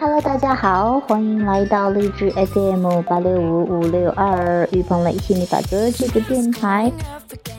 [0.00, 6.90] Hello，大家好，欢迎来到励志 FM 八六五五六二于鹏磊心理法则这个电台。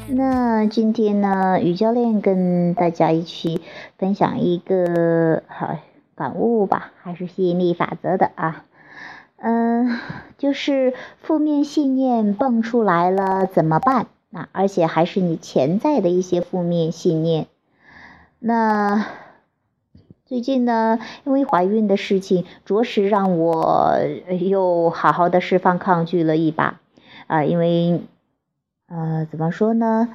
[0.08, 3.62] 那今天呢，于教练跟大家一起
[4.00, 5.78] 分享一个好
[6.16, 8.66] 感悟吧，还是吸引力法则的啊。
[9.38, 10.00] 嗯，
[10.40, 14.08] 就是负面信念蹦出来了怎么办？
[14.30, 17.48] 那而且还是你潜在的一些负面信念。
[18.40, 19.06] 那。
[20.26, 23.98] 最近呢，因为怀孕的事情，着实让我
[24.40, 26.80] 又好好的释放抗拒了一把，
[27.26, 28.04] 啊，因为，
[28.88, 30.08] 呃，怎么说呢？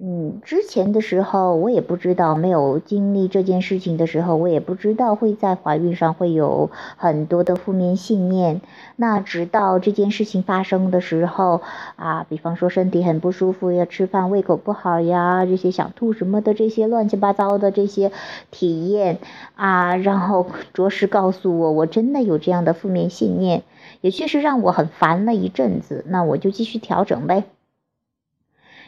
[0.00, 8.60] 嗯，之前的时候我也不知道，没有经历这件事情的时候，我也不知道会在怀孕上会有很多的负面信念。
[8.94, 11.62] 那直到这件事情发生的时候，
[11.96, 18.12] 啊，比方说身体很不舒服呀，吃饭胃口不好呀，这些想吐什么的这些乱七八糟的这些
[18.52, 19.18] 体验
[19.56, 23.64] 啊，然后着实告诉我，我真的有这样的负面信念，
[24.00, 26.04] 也确实让我很烦了一阵子。
[26.06, 27.42] 那我就继续调整呗，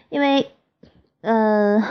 [0.08, 0.46] 因为。
[1.22, 1.82] 嗯，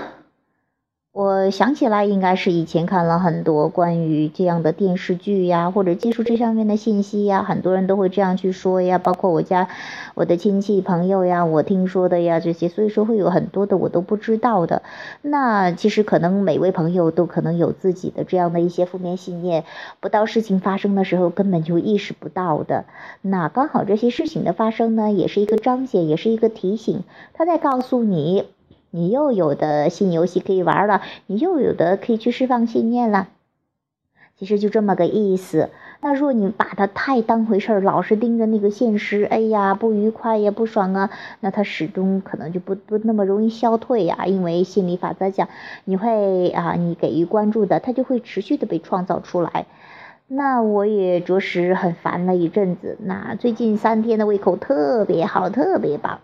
[1.11, 9.67] 我想起来，应该是以前看了很多关于这样的电视剧呀，或者接触这上面的信息呀，很多人都会这样去说呀，包括我家
[10.15, 14.81] 我的亲戚朋友呀，我听说的呀这些，所以说会有很多的我都不知道的。
[15.21, 19.63] 那其实可能每位朋友都可能有自己的这样的一些负面信念，
[19.99, 22.85] 不到事情发生的时候根本就意识不到的。
[23.21, 27.03] 那刚好这些事情的发生呢，也是一个彰显，也是一个提醒，
[27.35, 28.45] 他在告诉你。
[28.91, 33.27] 你又有的新游戏可以玩了，你又有的可以去释放信念了，
[34.37, 35.69] 其实就这么个意思。
[36.01, 41.09] 那如果你把它太当回事儿，老是盯着那个现实，哎呀，不愉快呀，不爽啊，
[41.41, 44.25] 那它始终可能就不不那么容易消退呀。
[44.25, 45.49] 因为心理法则讲，
[45.83, 49.65] 你会啊，你给予关注的，它就会持续的被创造出来。
[50.27, 52.97] 那我也着实很烦了一阵子。
[53.01, 56.19] 那最近三天的胃口特别好，特别棒。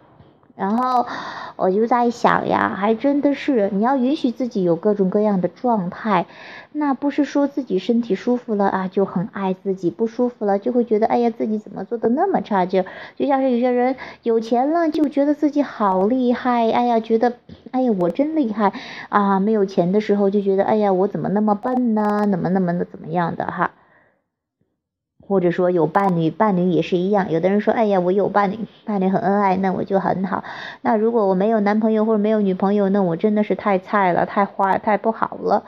[0.56, 1.06] 然后
[1.56, 6.26] 我就在想呀，还真的是你要允许自己有各种各样的状态，
[6.72, 12.84] 那不是说自己身体舒服了啊就很爱自己，不舒服了就会觉得哎呀自己怎么做的那么差劲，
[13.16, 17.34] 就像是有些人有钱了就觉得自己好厉害，哎呀觉得
[17.72, 18.74] 哎呀我真厉害
[19.10, 23.72] 啊，没有钱的时候就觉得哎呀我怎么那么笨呢，怎么那么的怎么样的哈。
[25.28, 27.32] 或者说有伴侣，伴侣也是一样。
[27.32, 30.44] 有的人说：“哎呀，我有伴侣，伴侣很恩爱，那我就很好。”
[30.82, 35.64] 那如果我没有男朋友或者没有女朋友，那我真的是太菜了，太坏，太不好了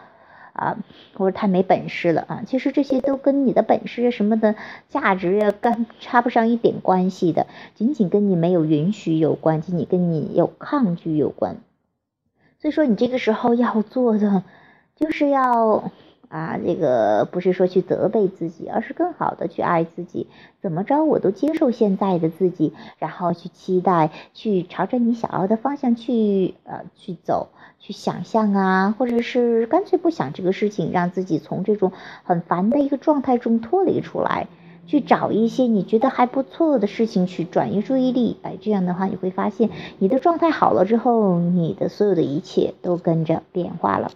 [0.54, 0.78] 啊，
[1.16, 2.44] 或者太没本事了啊。
[2.46, 4.56] 其实这些都跟你的本事什么的
[4.90, 11.58] 价值呀，跟插不上一点关系的，仅仅跟你没有允许有关，仅仅跟你有抗拒有关。
[12.60, 14.44] 所以说，你这个时候要做的，
[14.96, 15.92] 就是要。
[16.30, 20.28] 啊，这个不是说去责备自己，而是更好的去爱自己。
[20.62, 27.48] 怎么着，我都接受现在的自己，然后去期待，去朝着你想要的方向去呃去走，
[27.80, 31.94] 去想象啊，或者是干脆不想这个事情，让自己从这种
[32.24, 34.48] 很烦的一个状态中脱离出来，
[34.86, 38.38] 去找一些你觉得还不错的事情去转移注意力。
[38.42, 44.12] 哎，这样的话你会发现，你的状态好了之后，你的所有的一切都跟着变化了。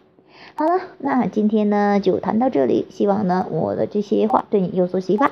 [0.55, 5.31] 好了，那今天呢就谈到这里，希望呢我的这些话对你有所启发，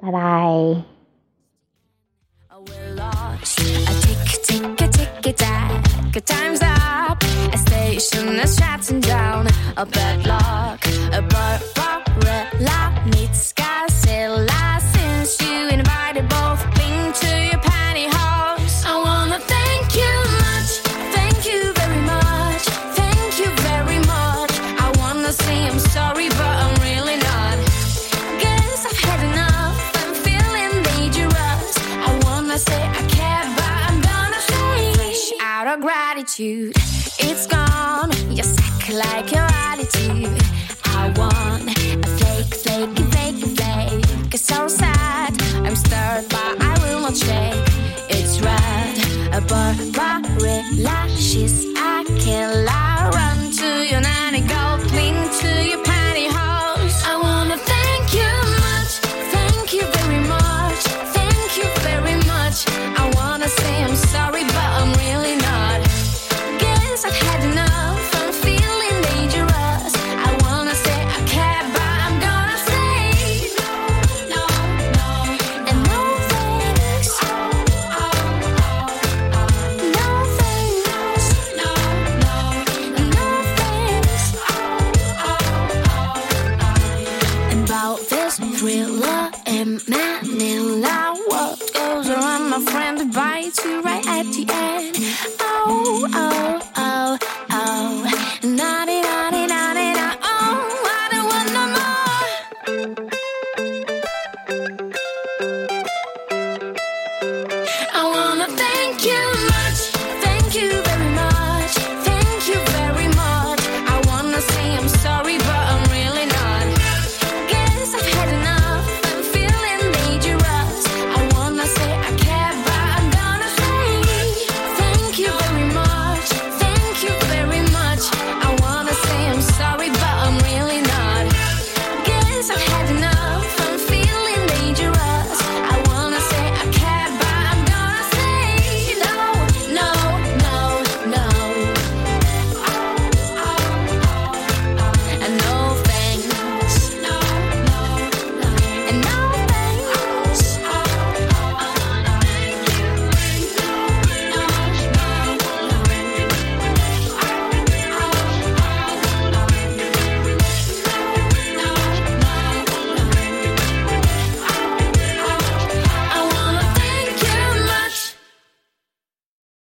[0.00, 0.82] 拜拜。
[35.80, 36.72] Gratitude.
[37.18, 38.10] It's gone.
[38.30, 40.42] You're sick like your attitude.
[40.84, 44.34] I want a fake, fake, fake, fake.
[44.34, 45.40] It's so sad.
[45.66, 47.64] I'm stirred, but I will not shake.
[48.08, 50.62] It's red, a Barbara
[51.16, 51.73] She's
[88.64, 91.14] thriller in Manila.
[91.26, 94.96] What goes around, my friend, bites you right at the end.
[95.38, 97.18] Oh, oh, oh,
[97.50, 98.04] oh.
[98.42, 100.20] Naughty, naughty, naughty, naughty.
[100.22, 102.24] Oh, I don't want no more.
[107.92, 109.53] I wanna thank you.